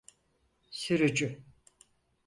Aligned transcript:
Sürücü… 0.71 1.43